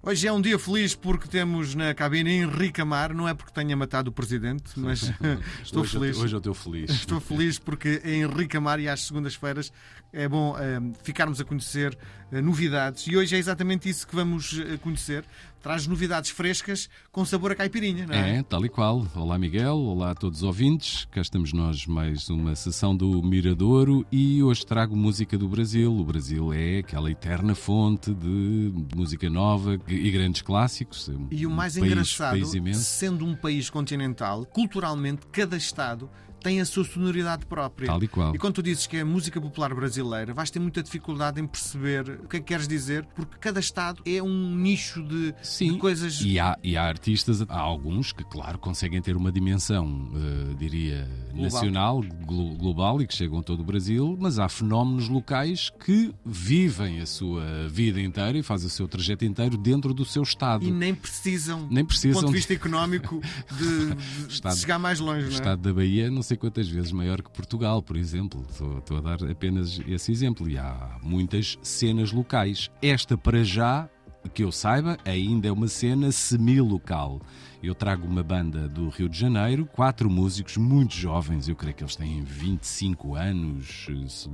Hoje 0.00 0.28
é 0.28 0.32
um 0.32 0.40
dia 0.40 0.56
feliz 0.58 0.94
porque 0.94 1.26
temos 1.26 1.74
na 1.74 1.92
cabine 1.92 2.30
Henrique 2.30 2.80
Amaro, 2.80 3.14
não 3.14 3.26
é 3.26 3.34
porque 3.34 3.52
tenha 3.52 3.76
matado 3.76 4.10
o 4.10 4.12
presidente, 4.12 4.70
mas 4.76 5.12
estou 5.62 5.82
hoje 5.82 5.92
feliz. 5.92 6.16
Eu, 6.16 6.22
hoje 6.22 6.34
eu 6.34 6.38
estou 6.38 6.54
feliz. 6.54 6.90
Estou 7.08 7.20
feliz 7.20 7.58
porque 7.58 8.00
é 8.04 8.14
Henrique 8.14 8.56
Amaro 8.56 8.80
e 8.80 8.88
às 8.88 9.02
segundas-feiras 9.02 9.72
é 10.12 10.28
bom 10.28 10.56
eh, 10.58 10.80
ficarmos 11.02 11.40
a 11.40 11.44
conhecer 11.44 11.98
eh, 12.32 12.40
novidades 12.40 13.06
e 13.06 13.16
hoje 13.16 13.34
é 13.34 13.38
exatamente 13.38 13.88
isso 13.88 14.06
que 14.06 14.14
vamos 14.14 14.58
eh, 14.58 14.78
conhecer. 14.78 15.24
Traz 15.60 15.86
novidades 15.88 16.30
frescas 16.30 16.88
com 17.10 17.24
sabor 17.24 17.50
a 17.50 17.54
caipirinha, 17.54 18.06
não 18.06 18.14
é? 18.14 18.36
É, 18.36 18.42
tal 18.44 18.64
e 18.64 18.68
qual. 18.68 19.04
Olá 19.14 19.36
Miguel, 19.36 19.76
olá 19.76 20.12
a 20.12 20.14
todos 20.14 20.38
os 20.38 20.44
ouvintes. 20.44 21.06
Cá 21.10 21.20
estamos 21.20 21.52
nós 21.52 21.84
mais 21.84 22.30
uma 22.30 22.54
sessão 22.54 22.96
do 22.96 23.20
Miradouro 23.22 24.06
e 24.10 24.40
hoje 24.42 24.64
trago 24.64 24.96
música 24.96 25.36
do 25.36 25.48
Brasil. 25.48 25.92
O 25.92 26.04
Brasil 26.04 26.52
é 26.52 26.78
aquela 26.78 27.10
eterna 27.10 27.56
fonte 27.56 28.14
de 28.14 28.72
música 28.94 29.28
nova 29.28 29.76
e 29.94 30.10
grandes 30.10 30.42
clássicos. 30.42 31.10
E 31.30 31.46
o 31.46 31.50
Um 31.50 31.54
mais 31.54 31.74
país- 31.78 31.86
engraçado, 31.92 32.38
país 32.40 32.54
sendo 32.78 33.24
um 33.24 33.34
país 33.34 33.70
continental, 33.70 34.44
culturalmente, 34.46 35.26
cada 35.32 35.56
Estado 35.56 36.10
tem 36.42 36.60
a 36.60 36.64
sua 36.64 36.84
sonoridade 36.84 37.46
própria. 37.46 37.86
Tal 37.86 38.02
e 38.02 38.08
qual. 38.08 38.34
E 38.34 38.38
quando 38.38 38.54
tu 38.54 38.62
dizes 38.62 38.86
que 38.86 38.96
é 38.96 39.04
música 39.04 39.40
popular 39.40 39.74
brasileira, 39.74 40.32
vais 40.34 40.50
ter 40.50 40.58
muita 40.60 40.82
dificuldade 40.82 41.40
em 41.40 41.46
perceber 41.46 42.20
o 42.24 42.28
que 42.28 42.36
é 42.36 42.40
que 42.40 42.46
queres 42.46 42.66
dizer, 42.68 43.06
porque 43.14 43.36
cada 43.40 43.60
Estado 43.60 44.02
é 44.06 44.22
um 44.22 44.54
nicho 44.56 45.02
de, 45.02 45.34
Sim, 45.42 45.72
de 45.72 45.78
coisas. 45.78 46.20
E 46.22 46.38
há, 46.38 46.56
e 46.62 46.76
há 46.76 46.84
artistas, 46.84 47.42
há 47.48 47.58
alguns 47.58 48.12
que, 48.12 48.24
claro, 48.24 48.58
conseguem 48.58 49.00
ter 49.02 49.16
uma 49.16 49.30
dimensão, 49.32 50.10
eh, 50.14 50.54
diria, 50.58 51.08
nacional, 51.34 52.02
glo- 52.26 52.56
global 52.56 53.00
e 53.02 53.06
que 53.06 53.14
chegam 53.14 53.38
a 53.38 53.42
todo 53.42 53.60
o 53.60 53.64
Brasil, 53.64 54.16
mas 54.20 54.38
há 54.38 54.48
fenómenos 54.48 55.08
locais 55.08 55.70
que 55.84 56.12
vivem 56.24 57.00
a 57.00 57.06
sua 57.06 57.68
vida 57.68 58.00
inteira 58.00 58.38
e 58.38 58.42
fazem 58.42 58.66
o 58.66 58.70
seu 58.70 58.88
trajeto 58.88 59.24
inteiro 59.24 59.56
dentro 59.56 59.92
do 59.94 60.04
seu 60.04 60.22
Estado. 60.22 60.64
E 60.64 60.70
nem 60.70 60.94
precisam, 60.94 61.66
Nem 61.70 61.84
do 61.84 61.88
precisam 61.88 62.14
ponto 62.20 62.26
de 62.26 62.32
de- 62.32 62.38
vista 62.38 62.54
económico, 62.54 63.20
de, 63.56 63.94
de 64.26 64.32
Estado- 64.34 64.56
chegar 64.56 64.78
mais 64.78 65.00
longe, 65.00 65.26
O 65.26 65.30
é? 65.30 65.32
Estado 65.32 65.60
da 65.62 65.72
Bahia 65.72 66.10
não 66.10 66.22
sei 66.28 66.36
quantas 66.36 66.68
vezes 66.68 66.92
maior 66.92 67.22
que 67.22 67.30
Portugal, 67.30 67.82
por 67.82 67.96
exemplo. 67.96 68.44
Estou, 68.50 68.78
estou 68.78 68.98
a 68.98 69.00
dar 69.00 69.30
apenas 69.30 69.80
esse 69.88 70.12
exemplo. 70.12 70.48
E 70.48 70.58
há 70.58 70.98
muitas 71.02 71.58
cenas 71.62 72.12
locais. 72.12 72.70
Esta, 72.82 73.16
para 73.16 73.42
já, 73.42 73.88
que 74.34 74.44
eu 74.44 74.52
saiba, 74.52 74.98
ainda 75.06 75.48
é 75.48 75.52
uma 75.52 75.68
cena 75.68 76.12
semi-local. 76.12 77.20
Eu 77.62 77.74
trago 77.74 78.06
uma 78.06 78.22
banda 78.22 78.68
do 78.68 78.88
Rio 78.90 79.08
de 79.08 79.18
Janeiro, 79.18 79.66
quatro 79.66 80.08
músicos 80.08 80.56
muito 80.58 80.94
jovens, 80.94 81.48
eu 81.48 81.56
creio 81.56 81.74
que 81.74 81.82
eles 81.82 81.96
têm 81.96 82.22
25 82.22 83.16
anos, 83.16 83.88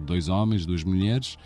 dois 0.04 0.28
homens, 0.28 0.66
duas 0.66 0.84
mulheres. 0.84 1.38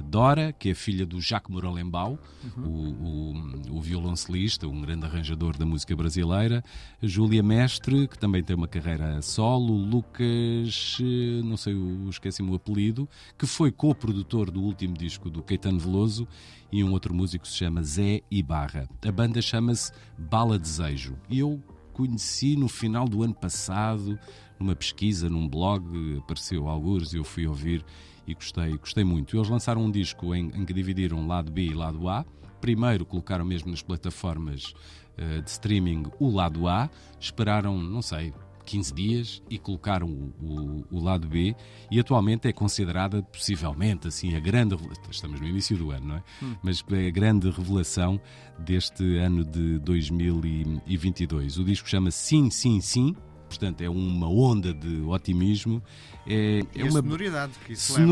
Dora, 0.00 0.52
que 0.52 0.70
é 0.70 0.74
filha 0.74 1.04
do 1.04 1.20
Jacques 1.20 1.52
Moralembau, 1.52 2.18
o, 2.56 2.68
o, 2.68 3.76
o 3.76 3.80
violoncelista, 3.80 4.66
um 4.66 4.80
grande 4.80 5.04
arranjador 5.04 5.56
da 5.56 5.66
música 5.66 5.94
brasileira. 5.94 6.64
Júlia 7.02 7.42
Mestre, 7.42 8.08
que 8.08 8.18
também 8.18 8.42
tem 8.42 8.56
uma 8.56 8.68
carreira 8.68 9.20
solo. 9.20 9.74
Lucas, 9.74 10.98
eh, 11.00 11.42
não 11.44 11.56
sei, 11.56 11.74
esqueci-me 12.08 12.50
o 12.50 12.54
apelido, 12.54 13.08
que 13.36 13.46
foi 13.46 13.70
co-produtor 13.70 14.50
do 14.50 14.62
último 14.62 14.94
disco 14.94 15.28
do 15.28 15.42
Caetano 15.42 15.78
Veloso. 15.78 16.26
E 16.70 16.82
um 16.82 16.92
outro 16.92 17.12
músico 17.12 17.46
se 17.46 17.56
chama 17.56 17.82
Zé 17.82 18.22
Ibarra. 18.30 18.88
A 19.06 19.12
banda 19.12 19.42
chama-se 19.42 19.92
Bala 20.16 20.58
Desejo. 20.58 21.18
E 21.28 21.38
eu 21.38 21.62
conheci 21.92 22.56
no 22.56 22.68
final 22.68 23.06
do 23.06 23.22
ano 23.22 23.34
passado, 23.34 24.18
numa 24.58 24.74
pesquisa, 24.74 25.28
num 25.28 25.46
blog, 25.46 26.16
apareceu 26.18 26.66
alguns 26.68 27.12
e 27.12 27.18
eu 27.18 27.24
fui 27.24 27.46
ouvir 27.46 27.84
e 28.26 28.34
gostei, 28.34 28.76
gostei 28.78 29.04
muito. 29.04 29.36
Eles 29.36 29.48
lançaram 29.48 29.84
um 29.84 29.90
disco 29.90 30.34
em, 30.34 30.48
em 30.54 30.64
que 30.64 30.72
dividiram 30.72 31.26
lado 31.26 31.50
B 31.50 31.62
e 31.66 31.74
lado 31.74 32.08
A. 32.08 32.24
Primeiro 32.60 33.04
colocaram 33.04 33.44
mesmo 33.44 33.70
nas 33.70 33.82
plataformas 33.82 34.72
eh, 35.18 35.40
de 35.40 35.50
streaming 35.50 36.04
o 36.20 36.30
lado 36.30 36.68
A, 36.68 36.88
esperaram, 37.18 37.76
não 37.76 38.00
sei, 38.00 38.32
15 38.64 38.94
dias 38.94 39.42
e 39.50 39.58
colocaram 39.58 40.08
o, 40.08 40.32
o- 40.40 40.84
o 40.92 41.00
lado 41.02 41.26
B 41.26 41.56
e 41.90 41.98
atualmente 41.98 42.46
é 42.46 42.52
considerada 42.52 43.20
possivelmente 43.20 44.06
assim 44.06 44.36
a 44.36 44.40
grande 44.40 44.76
estamos 45.10 45.40
no 45.40 45.46
início 45.48 45.76
do 45.76 45.90
ano, 45.90 46.06
não 46.06 46.14
é? 46.16 46.22
Mas 46.62 46.84
é 46.92 47.08
a 47.08 47.10
grande 47.10 47.50
revelação 47.50 48.20
deste 48.60 49.16
ano 49.18 49.44
de 49.44 49.80
2022. 49.80 51.58
O 51.58 51.64
disco 51.64 51.88
chama 51.88 52.10
Sim, 52.12 52.50
Sim, 52.50 52.80
Sim. 52.80 53.16
Portanto, 53.52 53.80
é 53.82 53.88
uma 53.88 54.28
onda 54.28 54.72
de 54.72 55.02
otimismo. 55.02 55.82
É, 56.26 56.60
é 56.74 56.82
a 56.82 56.84
uma 56.84 57.02
sonoridade 57.02 57.52
que 57.64 57.72
isso 57.72 57.92
leva. 57.92 58.06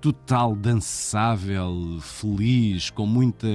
Total, 0.00 0.54
dançável, 0.54 1.98
feliz, 2.00 2.88
com 2.90 3.04
muita 3.04 3.48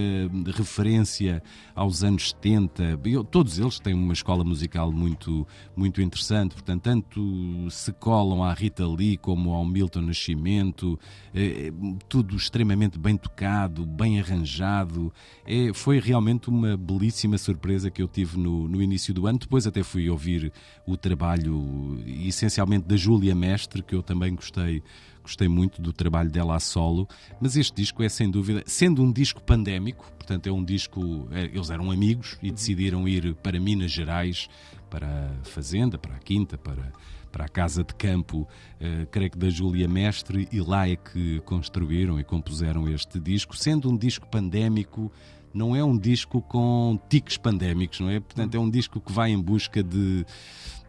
referência 0.56 1.42
aos 1.74 2.04
anos 2.04 2.30
70. 2.31 3.00
Eu- 3.06 3.24
todos 3.24 3.59
eles 3.59 3.80
têm 3.80 3.94
uma 3.94 4.14
escola 4.14 4.44
musical 4.44 4.92
muito, 4.92 5.48
muito 5.76 6.02
interessante, 6.02 6.53
portanto, 6.53 6.82
tanto 6.84 7.68
se 7.72 7.94
colam 7.94 8.44
à 8.44 8.53
Rita 8.53 8.86
Lee 8.86 9.18
como 9.18 9.52
ao 9.53 9.64
Milton 9.66 10.02
Nascimento, 10.02 11.00
é, 11.34 11.68
é, 11.68 11.74
tudo 12.09 12.36
extremamente 12.36 13.00
bem 13.00 13.16
tocado, 13.16 13.86
bem 13.86 14.20
arranjado. 14.20 15.14
É, 15.46 15.72
foi 15.74 16.00
realmente 16.00 16.50
uma 16.50 16.76
belíssima 16.76 17.38
surpresa 17.38 17.90
que 17.90 18.02
eu 18.02 18.08
tive 18.08 18.38
no, 18.38 18.68
no 18.68 18.82
início 18.82 19.14
do 19.14 19.28
ano. 19.28 19.40
Depois 19.40 19.66
até 19.66 19.82
fui 19.82 20.09
ouvir 20.09 20.52
o 20.86 20.98
trabalho 20.98 22.03
essencialmente 22.06 22.86
da 22.86 22.98
Júlia 22.98 23.34
Mestre, 23.34 23.82
que 23.82 23.96
eu 23.96 24.03
também 24.03 24.36
gostei 24.36 24.84
gostei 25.23 25.47
muito 25.47 25.81
do 25.81 25.91
trabalho 25.91 26.29
dela 26.29 26.56
a 26.56 26.59
solo, 26.59 27.07
mas 27.41 27.56
este 27.56 27.73
disco 27.75 28.03
é 28.03 28.09
sem 28.09 28.29
dúvida, 28.29 28.61
sendo 28.66 29.01
um 29.01 29.11
disco 29.11 29.41
pandémico, 29.41 30.11
portanto 30.17 30.47
é 30.47 30.51
um 30.51 30.63
disco, 30.63 31.28
é, 31.31 31.45
eles 31.45 31.69
eram 31.69 31.89
amigos 31.89 32.38
e 32.44 32.51
decidiram 32.51 33.07
ir 33.07 33.34
para 33.35 33.59
Minas 33.59 33.91
Gerais, 33.91 34.50
para 34.94 35.31
a 35.42 35.46
Fazenda, 35.46 35.98
para 35.98 36.14
a 36.14 36.20
Quinta, 36.20 36.56
para, 36.56 36.94
para 37.31 37.46
a 37.46 37.50
Casa 37.50 37.84
de 37.84 37.96
Campo, 37.96 38.48
eh, 38.80 39.08
creio 39.09 39.31
que 39.31 39.38
da 39.40 39.50
Júlia 39.50 39.88
Mestre, 39.88 40.48
e 40.52 40.62
lá 40.62 40.88
é 40.88 40.96
que 40.96 41.40
construíram 41.40 42.20
e 42.20 42.24
compuseram 42.24 42.88
este 42.88 43.20
disco, 43.20 43.58
sendo 43.58 43.90
um 43.90 43.98
disco 43.98 44.28
pandémico, 44.28 45.12
não 45.52 45.76
é 45.76 45.84
um 45.84 45.98
disco 45.98 46.44
com 46.44 47.00
tiques 47.09 47.38
pandémicos, 47.38 48.02
não 48.02 48.09
é? 48.12 48.20
Portanto, 48.20 48.53
é 48.53 48.59
um 48.59 48.70
disco 48.70 49.02
que 49.02 49.12
vai 49.12 49.32
em 49.32 49.42
busca 49.42 49.82
de 49.82 50.24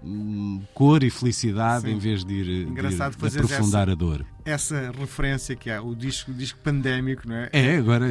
hum, 0.03 0.61
cor 0.75 1.03
e 1.03 1.09
felicidade 1.09 1.87
Sim. 1.87 1.93
em 1.93 1.99
vez 1.99 2.27
de 2.27 2.35
ir, 2.35 2.45
de 2.45 2.51
ir 2.51 2.69
Engraçado 2.69 3.15
de 3.15 3.19
fazeres 3.19 3.51
aprofundar 3.51 3.89
a 3.89 3.95
dor. 3.95 4.27
Essa 4.45 4.93
referência 4.93 5.57
que 5.57 5.71
há, 5.71 5.81
o 5.81 5.95
disco, 5.95 6.31
o 6.31 6.35
disco 6.35 6.59
pandémico, 6.61 7.27
não 7.27 7.37
é? 7.37 7.49
É, 7.55 7.77
agora 7.79 8.07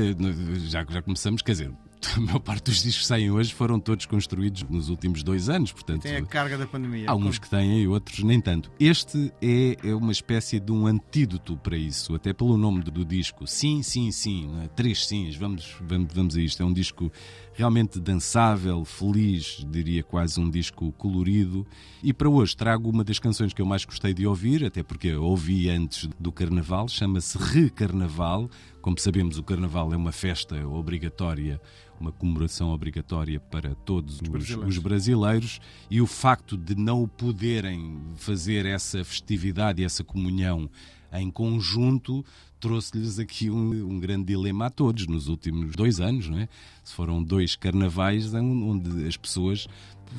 já, 0.57 0.83
já 0.89 1.01
começamos, 1.03 1.43
quer 1.43 1.51
dizer, 1.51 1.71
a 2.15 2.19
maior 2.19 2.39
parte 2.39 2.65
dos 2.65 2.83
discos 2.83 3.03
que 3.03 3.07
saem 3.07 3.31
hoje 3.31 3.53
foram 3.53 3.79
todos 3.79 4.05
construídos 4.05 4.63
nos 4.63 4.89
últimos 4.89 5.23
dois 5.23 5.49
anos, 5.49 5.71
portanto. 5.71 6.03
Tem 6.03 6.17
a 6.17 6.25
carga 6.25 6.57
da 6.57 6.67
pandemia. 6.67 7.09
Há 7.09 7.15
uns 7.15 7.39
que 7.39 7.49
têm 7.49 7.81
e 7.81 7.87
outros 7.87 8.19
nem 8.23 8.39
tanto. 8.39 8.71
Este 8.79 9.31
é, 9.41 9.77
é 9.83 9.95
uma 9.95 10.11
espécie 10.11 10.59
de 10.59 10.71
um 10.71 10.85
antídoto 10.85 11.57
para 11.57 11.77
isso, 11.77 12.15
até 12.15 12.33
pelo 12.33 12.57
nome 12.57 12.81
do, 12.83 13.03
disco. 13.03 13.45
Sim, 13.47 13.83
sim, 13.83 14.11
sim. 14.11 14.49
é? 14.63 14.67
Três 14.69 15.05
sims, 15.05 15.35
vamos, 15.35 15.75
vamos, 15.81 16.13
vamos 16.13 16.37
a 16.37 16.41
isto. 16.41 16.61
É 16.61 16.65
um 16.65 16.73
disco 16.73 17.11
realmente 17.53 17.99
dançável, 17.99 18.83
feliz, 18.83 19.65
diria 19.69 20.03
quase 20.03 20.39
um 20.39 20.49
disco 20.49 20.91
colorido. 20.93 21.65
E 22.01 22.11
para 22.11 22.29
hoje 22.29 22.57
trago 22.57 22.89
uma 22.89 23.03
das 23.03 23.19
canções 23.19 23.53
que 23.53 23.61
eu 23.61 23.65
mais 23.65 23.85
gostei 23.85 24.13
de 24.13 24.25
ouvir, 24.25 24.65
até 24.65 24.81
porque 24.81 25.09
eu 25.09 25.23
ouvi 25.23 25.69
antes 25.69 26.09
do 26.19 26.31
Carnaval, 26.31 26.87
chama-se 26.87 27.37
Recarnaval. 27.37 28.49
Como 28.81 28.99
sabemos, 28.99 29.37
o 29.37 29.43
Carnaval 29.43 29.93
é 29.93 29.95
uma 29.95 30.11
festa 30.11 30.67
obrigatória, 30.67 31.61
uma 31.99 32.11
comemoração 32.11 32.69
obrigatória 32.69 33.39
para 33.39 33.75
todos 33.75 34.15
os, 34.15 34.27
brasileiros. 34.27 34.75
os 34.75 34.83
brasileiros 34.83 35.61
e 35.89 36.01
o 36.01 36.07
facto 36.07 36.57
de 36.57 36.75
não 36.75 37.07
poderem 37.07 38.01
fazer 38.15 38.65
essa 38.65 39.03
festividade 39.05 39.81
e 39.81 39.85
essa 39.85 40.03
comunhão 40.03 40.69
em 41.13 41.29
conjunto 41.29 42.25
trouxe-lhes 42.59 43.19
aqui 43.19 43.49
um, 43.49 43.71
um 43.89 43.99
grande 43.99 44.25
dilema 44.25 44.67
a 44.67 44.69
todos 44.69 45.05
nos 45.05 45.27
últimos 45.27 45.75
dois 45.75 45.99
anos, 45.99 46.29
não 46.29 46.39
é? 46.39 46.47
Se 46.83 46.93
foram 46.93 47.21
dois 47.21 47.57
carnavais 47.57 48.33
onde 48.33 49.05
as 49.05 49.17
pessoas, 49.17 49.67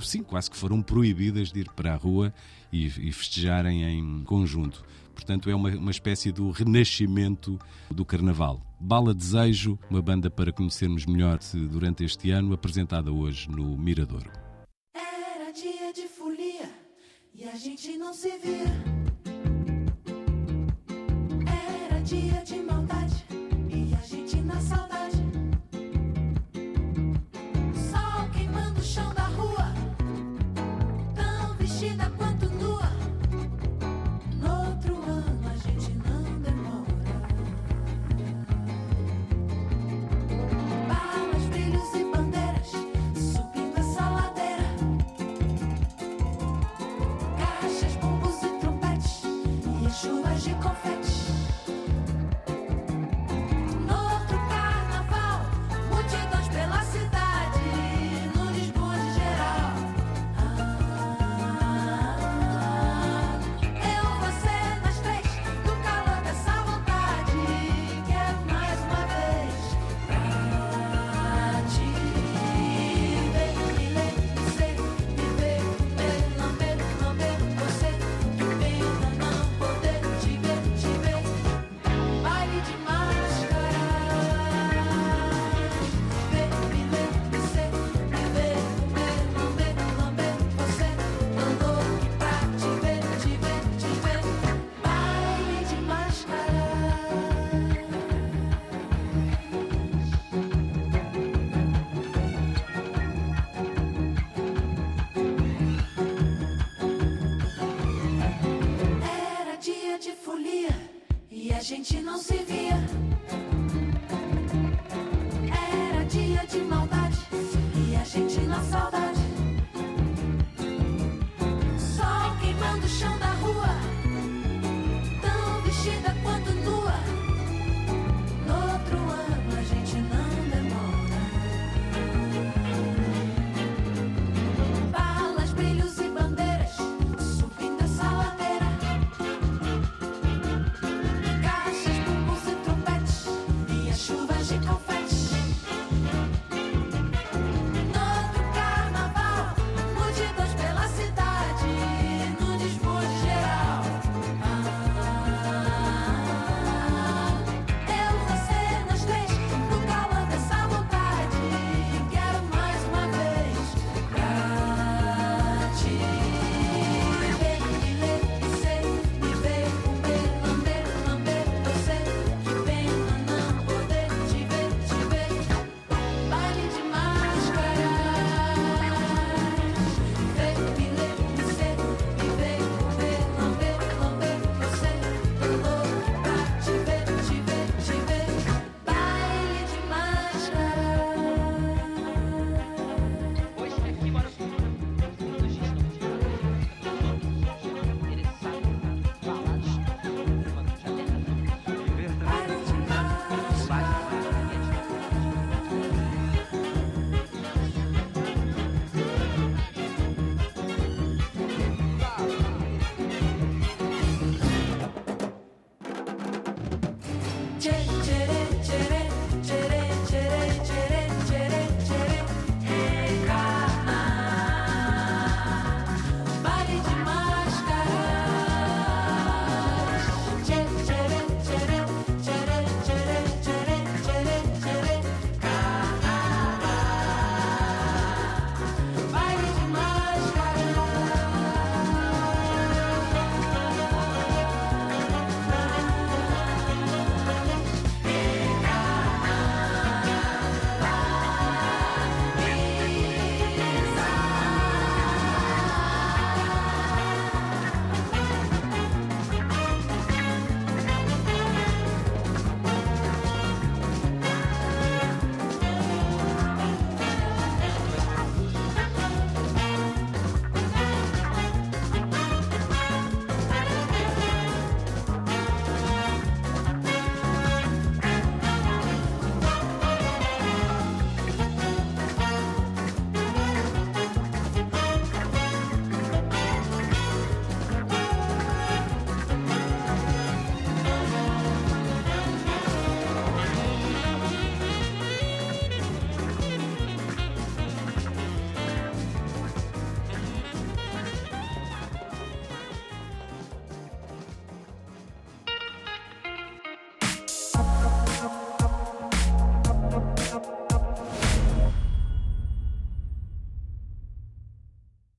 sim, 0.02 0.22
quase 0.22 0.50
que 0.50 0.56
foram 0.56 0.82
proibidas 0.82 1.50
de 1.50 1.60
ir 1.60 1.70
para 1.70 1.94
a 1.94 1.96
rua 1.96 2.34
e, 2.70 2.86
e 2.86 3.12
festejarem 3.12 3.82
em 3.84 4.22
conjunto. 4.24 4.84
Portanto, 5.14 5.48
é 5.48 5.54
uma, 5.54 5.70
uma 5.70 5.90
espécie 5.90 6.32
do 6.32 6.50
renascimento 6.50 7.58
do 7.90 8.04
Carnaval. 8.04 8.60
Bala 8.78 9.14
Desejo, 9.14 9.78
uma 9.88 10.02
banda 10.02 10.28
para 10.28 10.52
conhecermos 10.52 11.06
melhor 11.06 11.38
durante 11.70 12.04
este 12.04 12.30
ano, 12.30 12.52
apresentada 12.52 13.10
hoje 13.10 13.48
no 13.48 13.78
Miradouro. 13.78 14.30
Era 14.94 15.50
dia 15.52 15.92
de 15.94 16.08
folia 16.08 16.70
e 17.34 17.44
a 17.44 17.56
gente 17.56 17.96
não 17.96 18.12
se 18.12 18.36
via. 18.38 18.93